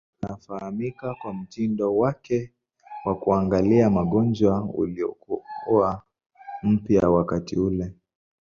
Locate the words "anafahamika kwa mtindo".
0.21-1.97